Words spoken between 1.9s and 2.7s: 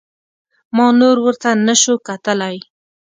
کتلى.